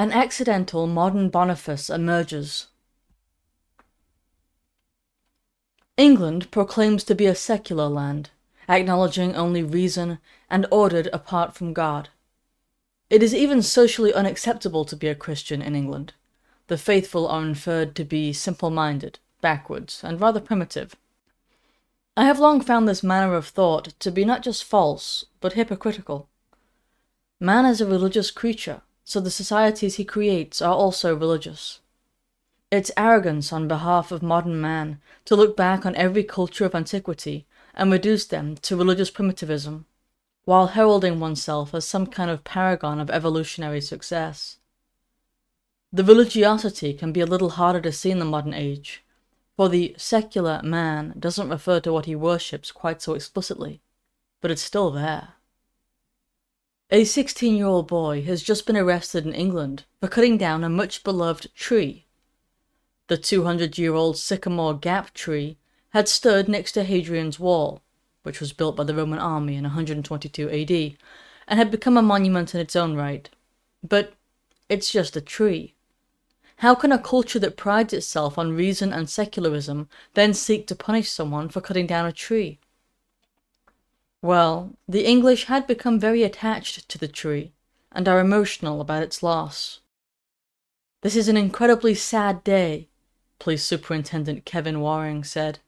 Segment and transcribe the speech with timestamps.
[0.00, 2.68] An accidental modern Boniface emerges.
[5.96, 8.30] England proclaims to be a secular land,
[8.68, 12.10] acknowledging only reason and ordered apart from God.
[13.10, 16.12] It is even socially unacceptable to be a Christian in England.
[16.68, 20.94] The faithful are inferred to be simple minded, backwards, and rather primitive.
[22.16, 26.28] I have long found this manner of thought to be not just false, but hypocritical.
[27.40, 31.80] Man is a religious creature, so the societies he creates are also religious.
[32.70, 37.46] It's arrogance on behalf of modern man to look back on every culture of antiquity
[37.72, 39.86] and reduce them to religious primitivism,
[40.44, 44.58] while heralding oneself as some kind of paragon of evolutionary success.
[45.90, 49.02] The religiosity can be a little harder to see in the modern age,
[49.56, 53.80] for the secular man doesn't refer to what he worships quite so explicitly,
[54.42, 55.37] but it's still there.
[56.90, 60.70] A 16 year old boy has just been arrested in England for cutting down a
[60.70, 62.06] much beloved tree.
[63.08, 65.58] The 200 year old Sycamore Gap tree
[65.90, 67.82] had stood next to Hadrian's Wall,
[68.22, 70.96] which was built by the Roman army in 122 AD,
[71.46, 73.28] and had become a monument in its own right.
[73.86, 74.14] But
[74.70, 75.74] it's just a tree.
[76.56, 81.10] How can a culture that prides itself on reason and secularism then seek to punish
[81.10, 82.60] someone for cutting down a tree?
[84.20, 87.52] Well, the English had become very attached to the tree,
[87.92, 89.80] and are emotional about its loss.
[91.02, 92.88] This is an incredibly sad day,
[93.38, 95.60] Police Superintendent Kevin Waring said.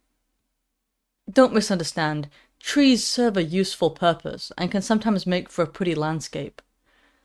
[1.32, 2.28] Don't misunderstand,
[2.58, 6.60] trees serve a useful purpose and can sometimes make for a pretty landscape.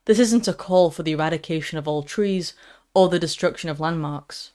[0.06, 2.54] This isn't a call for the eradication of all trees
[2.94, 4.52] or the destruction of landmarks.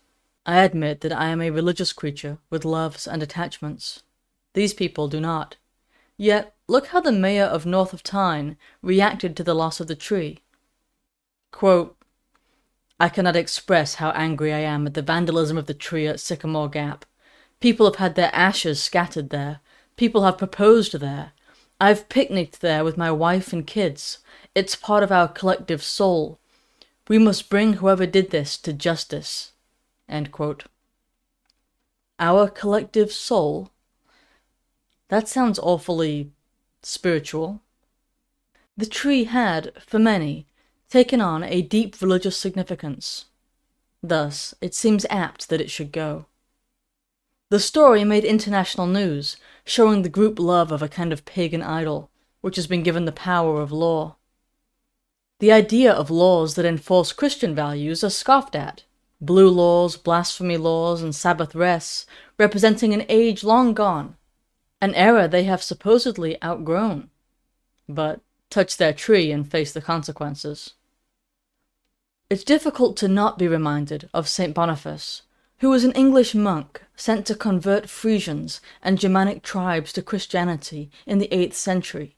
[0.46, 4.04] I admit that I am a religious creature with loves and attachments.
[4.54, 5.56] These people do not.
[6.16, 9.96] Yet, look how the mayor of North of Tyne reacted to the loss of the
[9.96, 10.38] tree.
[11.50, 11.96] Quote,
[13.00, 16.68] I cannot express how angry I am at the vandalism of the tree at Sycamore
[16.68, 17.04] Gap.
[17.58, 19.58] People have had their ashes scattered there.
[19.96, 21.32] People have proposed there.
[21.80, 24.18] I've picnicked there with my wife and kids.
[24.54, 26.38] It's part of our collective soul.
[27.08, 29.52] We must bring whoever did this to justice.
[32.20, 33.70] Our collective soul?
[35.08, 36.30] That sounds awfully
[36.82, 37.60] spiritual.
[38.76, 40.46] The tree had, for many,
[40.88, 43.26] taken on a deep religious significance.
[44.02, 46.26] Thus, it seems apt that it should go.
[47.50, 52.10] The story made international news, showing the group love of a kind of pagan idol,
[52.40, 54.16] which has been given the power of law.
[55.40, 58.84] The idea of laws that enforce Christian values are scoffed at.
[59.20, 62.06] Blue laws, blasphemy laws, and Sabbath rests,
[62.38, 64.16] representing an age long gone,
[64.80, 67.10] an era they have supposedly outgrown,
[67.88, 70.74] but touch their tree and face the consequences.
[72.30, 74.54] It's difficult to not be reminded of St.
[74.54, 75.22] Boniface,
[75.58, 81.18] who was an English monk sent to convert Frisians and Germanic tribes to Christianity in
[81.18, 82.16] the 8th century.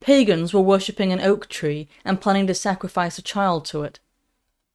[0.00, 4.00] Pagans were worshipping an oak tree and planning to sacrifice a child to it.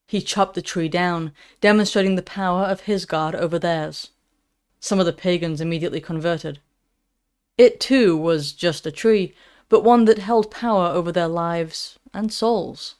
[0.08, 4.12] He chopped the tree down, demonstrating the power of his god over theirs.
[4.80, 6.60] Some of the pagans immediately converted.
[7.58, 9.34] It too was just a tree,
[9.70, 12.96] but one that held power over their lives and souls.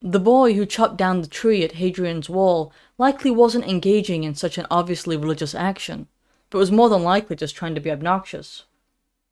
[0.00, 4.56] The boy who chopped down the tree at Hadrian's Wall likely wasn't engaging in such
[4.56, 6.06] an obviously religious action,
[6.50, 8.64] but was more than likely just trying to be obnoxious.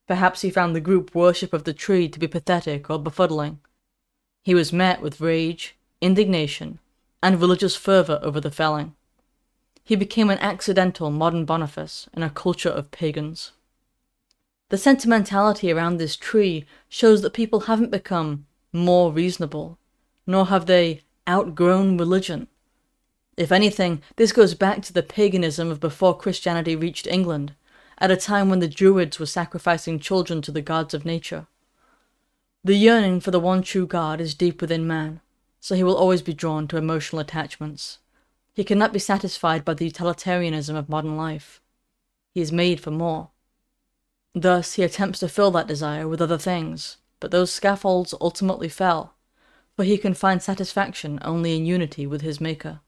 [0.07, 3.59] Perhaps he found the group worship of the tree to be pathetic or befuddling.
[4.43, 6.79] He was met with rage, indignation,
[7.23, 8.93] and religious fervor over the felling.
[9.87, 13.53] He became an accidental modern Boniface in a culture of pagans.
[14.67, 19.77] The sentimentality around this tree shows that people haven't become more reasonable,
[20.25, 22.47] nor have they outgrown religion.
[23.37, 27.53] If anything, this goes back to the paganism of before Christianity reached England,
[27.97, 31.47] at a time when the Druids were sacrificing children to the gods of nature.
[32.61, 35.21] The yearning for the one true God is deep within man,
[35.61, 37.99] so he will always be drawn to emotional attachments.
[38.57, 41.61] He cannot be satisfied by the utilitarianism of modern life.
[42.33, 43.29] He is made for more.
[44.33, 49.13] Thus, he attempts to fill that desire with other things, but those scaffolds ultimately fell,
[49.75, 52.79] for he can find satisfaction only in unity with his Maker.